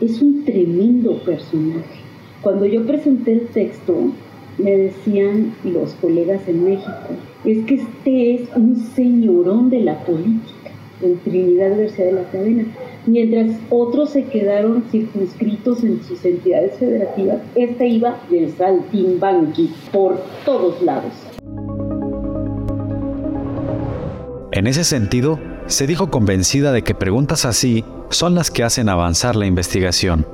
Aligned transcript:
es 0.00 0.20
un 0.20 0.44
tremendo 0.44 1.18
personaje. 1.24 2.00
Cuando 2.42 2.66
yo 2.66 2.84
presenté 2.84 3.32
el 3.32 3.46
texto, 3.48 4.12
me 4.58 4.76
decían 4.76 5.54
los 5.64 5.94
colegas 5.94 6.46
en 6.48 6.64
México, 6.64 7.16
es 7.44 7.64
que 7.64 7.74
este 7.76 8.34
es 8.34 8.48
un 8.54 8.76
señorón 8.76 9.70
de 9.70 9.80
la 9.80 10.04
política, 10.04 10.61
en 11.02 11.18
Trinidad 11.20 11.76
García 11.76 12.06
de 12.06 12.12
la 12.12 12.24
Cadena. 12.30 12.64
Mientras 13.06 13.56
otros 13.70 14.10
se 14.10 14.24
quedaron 14.24 14.84
circunscritos 14.90 15.82
en 15.82 16.02
sus 16.02 16.24
entidades 16.24 16.78
federativas, 16.78 17.38
esta 17.54 17.84
iba 17.84 18.20
del 18.30 18.52
saltimbanqui 18.52 19.70
por 19.92 20.20
todos 20.44 20.80
lados. 20.82 21.12
En 24.52 24.66
ese 24.66 24.84
sentido, 24.84 25.40
se 25.66 25.86
dijo 25.86 26.10
convencida 26.10 26.72
de 26.72 26.82
que 26.82 26.94
preguntas 26.94 27.44
así 27.44 27.84
son 28.10 28.34
las 28.34 28.50
que 28.50 28.62
hacen 28.62 28.88
avanzar 28.88 29.34
la 29.34 29.46
investigación. 29.46 30.26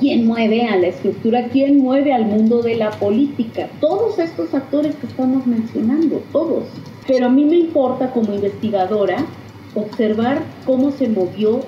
¿Quién 0.00 0.26
mueve 0.26 0.66
a 0.66 0.76
la 0.76 0.88
estructura? 0.88 1.48
¿Quién 1.48 1.78
mueve 1.78 2.12
al 2.12 2.24
mundo 2.24 2.62
de 2.62 2.76
la 2.76 2.90
política? 2.90 3.68
Todos 3.80 4.18
estos 4.18 4.52
actores 4.54 4.96
que 4.96 5.06
estamos 5.06 5.46
mencionando, 5.46 6.22
todos. 6.32 6.64
Pero 7.06 7.26
a 7.26 7.28
mí 7.28 7.44
me 7.44 7.56
importa 7.56 8.10
como 8.10 8.34
investigadora 8.34 9.24
observar 9.74 10.42
cómo 10.66 10.90
se 10.90 11.08
movió 11.08 11.60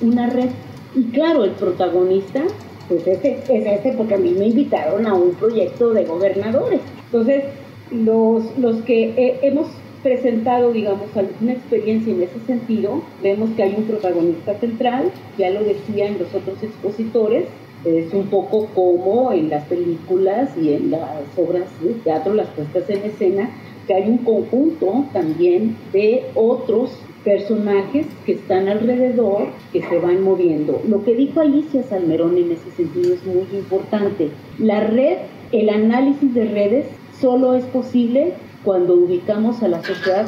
una 0.00 0.26
red. 0.28 0.50
Y 0.94 1.04
claro, 1.04 1.44
el 1.44 1.52
protagonista, 1.52 2.42
pues 2.88 3.06
ese, 3.06 3.38
es 3.48 3.66
ese, 3.66 3.92
porque 3.96 4.14
a 4.14 4.18
mí 4.18 4.34
me 4.38 4.48
invitaron 4.48 5.06
a 5.06 5.14
un 5.14 5.34
proyecto 5.34 5.92
de 5.92 6.04
gobernadores. 6.04 6.80
Entonces, 7.06 7.44
los, 7.90 8.58
los 8.58 8.82
que 8.82 9.38
hemos 9.42 9.68
presentado, 10.02 10.72
digamos, 10.72 11.16
alguna 11.16 11.52
experiencia 11.52 12.12
en 12.12 12.22
ese 12.22 12.40
sentido, 12.46 13.02
vemos 13.22 13.50
que 13.50 13.62
hay 13.62 13.74
un 13.76 13.84
protagonista 13.84 14.54
central, 14.58 15.10
ya 15.38 15.50
lo 15.50 15.62
decían 15.62 16.16
los 16.18 16.34
otros 16.34 16.62
expositores, 16.62 17.44
es 17.84 18.12
un 18.12 18.26
poco 18.26 18.66
como 18.74 19.32
en 19.32 19.48
las 19.48 19.64
películas 19.64 20.50
y 20.60 20.72
en 20.72 20.92
las 20.92 21.02
obras 21.36 21.64
de 21.82 21.94
teatro, 21.94 22.34
las 22.34 22.48
puestas 22.48 22.88
en 22.90 23.02
escena, 23.02 23.50
que 23.86 23.94
hay 23.94 24.08
un 24.08 24.18
conjunto 24.18 25.06
también 25.12 25.76
de 25.92 26.24
otros 26.34 26.90
personajes 27.24 28.06
que 28.26 28.32
están 28.32 28.68
alrededor, 28.68 29.48
que 29.72 29.82
se 29.82 29.98
van 29.98 30.22
moviendo. 30.22 30.82
Lo 30.86 31.04
que 31.04 31.14
dijo 31.14 31.40
Alicia 31.40 31.82
Salmerón 31.82 32.36
en 32.36 32.52
ese 32.52 32.70
sentido 32.72 33.14
es 33.14 33.24
muy 33.24 33.46
importante. 33.52 34.30
La 34.58 34.80
red, 34.80 35.18
el 35.52 35.68
análisis 35.68 36.34
de 36.34 36.46
redes, 36.46 36.86
solo 37.20 37.54
es 37.54 37.64
posible 37.64 38.34
cuando 38.64 38.94
ubicamos 38.94 39.62
a 39.62 39.68
la 39.68 39.82
sociedad 39.82 40.26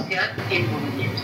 en 0.50 0.64
movimiento, 0.70 1.20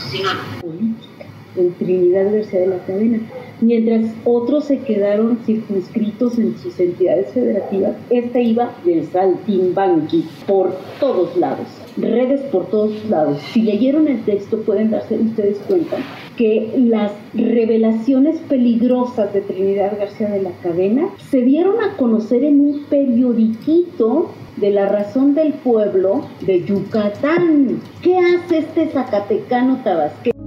política, 0.60 1.09
en 1.56 1.72
Trinidad 1.74 2.32
García 2.32 2.60
de 2.60 2.66
la 2.68 2.78
Cadena. 2.78 3.20
Mientras 3.60 4.12
otros 4.24 4.64
se 4.64 4.78
quedaron 4.78 5.38
circunscritos 5.44 6.38
en 6.38 6.56
sus 6.58 6.78
entidades 6.80 7.32
federativas, 7.32 7.96
esta 8.10 8.40
iba 8.40 8.74
del 8.84 9.04
saltimbanqui 9.06 10.24
por 10.46 10.74
todos 10.98 11.36
lados 11.36 11.66
redes 11.96 12.40
por 12.52 12.66
todos 12.66 13.04
lados. 13.08 13.38
Si 13.52 13.62
leyeron 13.62 14.08
el 14.08 14.22
texto 14.24 14.58
pueden 14.58 14.90
darse 14.90 15.16
ustedes 15.16 15.58
cuenta 15.66 15.96
que 16.36 16.72
las 16.76 17.12
revelaciones 17.34 18.38
peligrosas 18.40 19.32
de 19.32 19.42
Trinidad 19.42 19.98
García 19.98 20.30
de 20.30 20.42
la 20.42 20.52
Cadena 20.62 21.08
se 21.30 21.42
dieron 21.42 21.82
a 21.82 21.96
conocer 21.96 22.44
en 22.44 22.60
un 22.60 22.84
periodiquito 22.84 24.30
de 24.56 24.70
la 24.70 24.88
razón 24.88 25.34
del 25.34 25.52
pueblo 25.54 26.26
de 26.40 26.64
Yucatán. 26.64 27.80
¿Qué 28.02 28.18
hace 28.18 28.58
este 28.58 28.88
zacatecano 28.88 29.80
tabasqueño? 29.82 30.39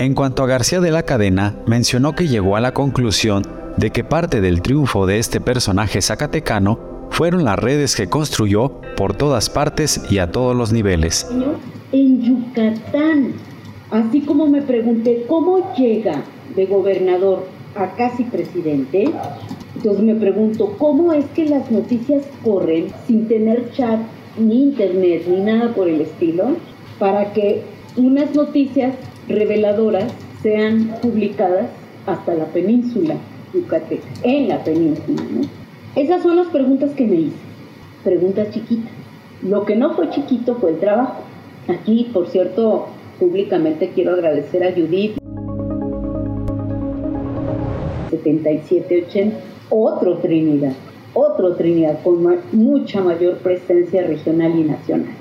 En 0.00 0.14
cuanto 0.14 0.44
a 0.44 0.46
García 0.46 0.78
de 0.80 0.92
la 0.92 1.02
Cadena, 1.02 1.56
mencionó 1.66 2.14
que 2.14 2.28
llegó 2.28 2.54
a 2.54 2.60
la 2.60 2.72
conclusión 2.72 3.42
de 3.76 3.90
que 3.90 4.04
parte 4.04 4.40
del 4.40 4.62
triunfo 4.62 5.06
de 5.06 5.18
este 5.18 5.40
personaje 5.40 6.00
zacatecano 6.00 6.78
fueron 7.10 7.44
las 7.44 7.58
redes 7.58 7.96
que 7.96 8.08
construyó 8.08 8.80
por 8.96 9.16
todas 9.16 9.50
partes 9.50 10.00
y 10.08 10.18
a 10.18 10.30
todos 10.30 10.54
los 10.54 10.72
niveles. 10.72 11.26
En 11.90 12.22
Yucatán, 12.22 13.32
así 13.90 14.20
como 14.20 14.46
me 14.46 14.62
pregunté 14.62 15.24
cómo 15.26 15.74
llega 15.74 16.22
de 16.54 16.66
gobernador 16.66 17.48
a 17.74 17.96
casi 17.96 18.22
presidente, 18.22 19.10
entonces 19.74 20.04
me 20.04 20.14
pregunto 20.14 20.76
cómo 20.78 21.12
es 21.12 21.24
que 21.34 21.46
las 21.46 21.72
noticias 21.72 22.22
corren 22.44 22.86
sin 23.08 23.26
tener 23.26 23.72
chat, 23.72 23.98
ni 24.38 24.62
internet, 24.62 25.24
ni 25.26 25.40
nada 25.40 25.74
por 25.74 25.88
el 25.88 26.02
estilo, 26.02 26.50
para 27.00 27.32
que 27.32 27.64
unas 27.96 28.32
noticias 28.36 28.94
reveladoras 29.28 30.12
sean 30.42 30.94
publicadas 31.02 31.68
hasta 32.06 32.34
la 32.34 32.46
península 32.46 33.16
yucateca, 33.52 34.08
en 34.22 34.48
la 34.48 34.62
península. 34.64 35.22
Esas 35.94 36.22
son 36.22 36.36
las 36.36 36.48
preguntas 36.48 36.92
que 36.92 37.06
me 37.06 37.16
hice, 37.16 37.36
preguntas 38.04 38.50
chiquitas. 38.50 38.92
Lo 39.42 39.64
que 39.64 39.76
no 39.76 39.94
fue 39.94 40.10
chiquito 40.10 40.56
fue 40.56 40.70
el 40.70 40.78
trabajo. 40.78 41.22
Aquí, 41.68 42.10
por 42.12 42.28
cierto, 42.28 42.88
públicamente 43.18 43.90
quiero 43.94 44.12
agradecer 44.12 44.64
a 44.64 44.72
Judith 44.72 45.18
7780, 48.10 49.36
otro 49.70 50.18
Trinidad, 50.18 50.72
otro 51.14 51.54
Trinidad 51.54 52.02
con 52.02 52.26
mucha 52.52 53.00
mayor 53.00 53.38
presencia 53.38 54.02
regional 54.06 54.58
y 54.58 54.64
nacional. 54.64 55.14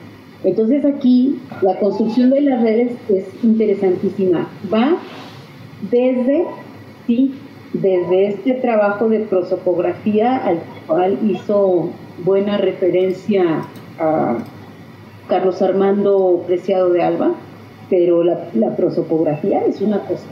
Entonces 0.43 0.85
aquí 0.85 1.39
la 1.61 1.77
construcción 1.79 2.29
de 2.29 2.41
las 2.41 2.61
redes 2.61 2.93
es 3.09 3.25
interesantísima. 3.43 4.47
Va 4.71 4.97
desde 5.91 6.45
sí, 7.05 7.33
desde 7.73 8.27
este 8.27 8.53
trabajo 8.53 9.09
de 9.09 9.21
prosopografía 9.21 10.37
al 10.37 10.59
cual 10.85 11.17
hizo 11.29 11.89
buena 12.23 12.57
referencia 12.57 13.65
a 13.99 14.37
Carlos 15.27 15.61
Armando 15.61 16.43
Preciado 16.47 16.89
de 16.89 17.03
Alba, 17.03 17.33
pero 17.89 18.23
la, 18.23 18.75
prosopografía 18.75 19.65
es 19.65 19.81
una 19.81 19.99
cosa 20.01 20.25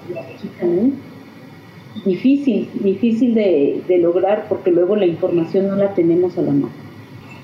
difícil, 2.05 2.69
difícil 2.81 3.33
de, 3.33 3.81
de, 3.87 3.97
lograr 3.97 4.45
porque 4.49 4.71
luego 4.71 4.95
la 4.95 5.05
información 5.05 5.67
no 5.67 5.75
la 5.75 5.93
tenemos 5.93 6.37
a 6.37 6.41
la 6.41 6.51
mano. 6.51 6.69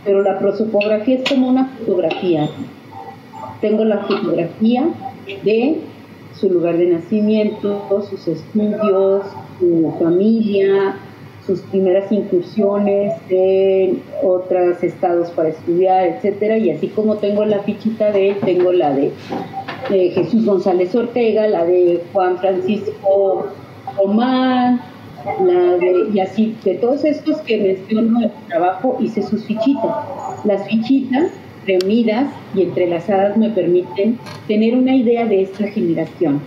Pero 0.04 0.22
la 0.24 0.40
prosopografía 0.40 1.18
es 1.18 1.30
como 1.30 1.48
una 1.48 1.68
fotografía. 1.78 2.50
Tengo 3.62 3.86
la 3.86 4.00
fotografía 4.00 4.90
de 5.44 5.82
su 6.34 6.50
lugar 6.50 6.78
de 6.78 6.88
nacimiento, 6.88 8.06
sus 8.10 8.28
estudios, 8.28 9.26
su 9.60 9.94
familia, 10.00 10.96
sus 11.46 11.60
primeras 11.62 12.12
incursiones 12.12 13.14
en 13.30 14.02
otros 14.24 14.82
estados 14.84 15.30
para 15.32 15.50
estudiar, 15.50 16.08
etcétera, 16.08 16.58
y 16.58 16.72
así 16.72 16.88
como 16.88 17.18
tengo 17.18 17.46
la 17.46 17.60
fichita 17.60 18.12
de 18.12 18.30
él, 18.30 18.38
tengo 18.44 18.72
la 18.72 18.94
de, 18.94 19.12
Jesús 19.90 20.46
González 20.46 20.96
Ortega, 20.96 21.48
la 21.48 21.66
de 21.66 22.02
Juan 22.14 22.38
Francisco 22.38 23.48
Román, 23.98 24.80
la 25.46 25.78
de, 25.78 26.10
y 26.14 26.20
así, 26.20 26.56
de 26.64 26.76
todos 26.76 27.04
estos 27.06 27.38
que 27.42 27.58
menciono 27.58 28.20
en 28.20 28.24
el 28.26 28.32
trabajo, 28.48 28.98
hice 29.00 29.22
sus 29.22 29.46
fichitas. 29.46 29.96
Las 30.46 30.68
fichitas 30.68 31.32
reunidas 31.66 32.32
y 32.56 32.64
entrelazadas 32.64 33.38
me 33.38 33.50
permiten 33.50 34.18
tener 34.48 34.76
una 34.76 34.96
idea 34.96 35.26
de 35.26 35.44
esta 35.44 35.68
generación 35.68 36.42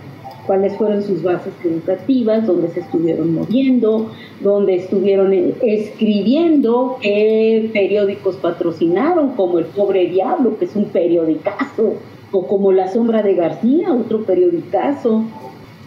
cuáles 0.45 0.75
fueron 0.77 1.03
sus 1.03 1.23
bases 1.23 1.53
educativas, 1.63 2.45
dónde 2.45 2.69
se 2.69 2.81
estuvieron 2.81 3.33
moviendo, 3.33 4.11
dónde 4.41 4.75
estuvieron 4.75 5.33
escribiendo, 5.33 6.97
qué 7.01 7.69
periódicos 7.73 8.35
patrocinaron, 8.37 9.29
como 9.29 9.59
El 9.59 9.65
Pobre 9.65 10.07
Diablo, 10.07 10.57
que 10.57 10.65
es 10.65 10.75
un 10.75 10.85
periodicazo, 10.85 11.93
o 12.31 12.47
como 12.47 12.71
La 12.71 12.91
Sombra 12.91 13.23
de 13.23 13.35
García, 13.35 13.93
otro 13.93 14.23
periodicazo. 14.23 15.23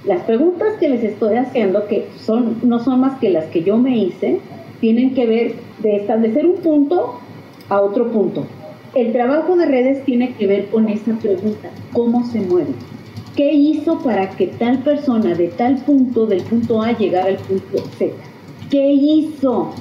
Las 0.04 0.22
preguntas 0.22 0.74
que 0.78 0.88
les 0.88 1.02
estoy 1.02 1.36
haciendo, 1.36 1.86
que 1.86 2.06
son, 2.24 2.58
no 2.62 2.78
son 2.78 3.00
más 3.00 3.18
que 3.18 3.30
las 3.30 3.46
que 3.46 3.62
yo 3.62 3.76
me 3.76 3.98
hice, 3.98 4.38
tienen 4.80 5.14
que 5.14 5.26
ver 5.26 5.54
de 5.80 5.96
establecer 5.96 6.46
un 6.46 6.56
punto 6.56 7.18
a 7.68 7.80
otro 7.80 8.10
punto. 8.10 8.46
El 8.94 9.12
trabajo 9.12 9.56
de 9.56 9.66
redes 9.66 10.04
tiene 10.04 10.34
que 10.34 10.46
ver 10.46 10.66
con 10.68 10.88
esa 10.88 11.14
pregunta, 11.18 11.68
¿cómo 11.92 12.24
se 12.26 12.40
mueve? 12.40 12.70
¿Qué 13.36 13.52
hizo 13.52 13.98
para 13.98 14.30
que 14.30 14.46
tal 14.46 14.78
persona 14.82 15.34
de 15.34 15.48
tal 15.48 15.76
punto, 15.76 16.26
del 16.26 16.42
punto 16.42 16.80
A, 16.80 16.96
llegara 16.96 17.26
al 17.26 17.36
punto 17.36 17.78
Z? 17.98 18.14
¿Qué 18.70 18.92
hizo? 18.92 19.72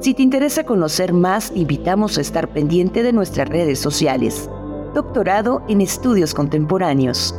Si 0.00 0.14
te 0.14 0.22
interesa 0.22 0.64
conocer 0.64 1.12
más, 1.12 1.52
invitamos 1.54 2.18
a 2.18 2.22
estar 2.22 2.48
pendiente 2.48 3.02
de 3.02 3.12
nuestras 3.12 3.48
redes 3.48 3.78
sociales. 3.78 4.50
Doctorado 4.94 5.62
en 5.68 5.80
Estudios 5.80 6.34
Contemporáneos. 6.34 7.34